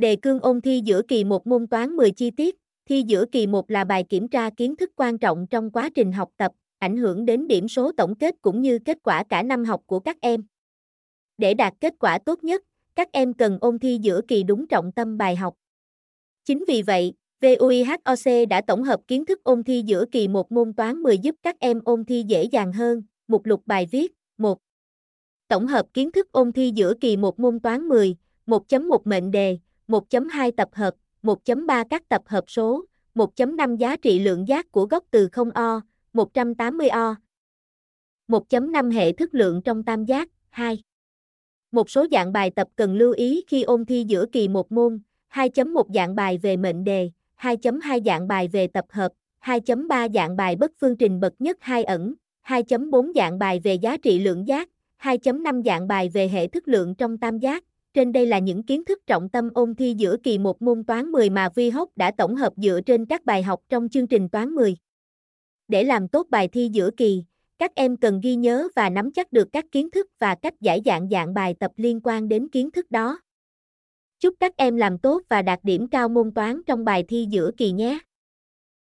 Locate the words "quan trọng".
4.96-5.46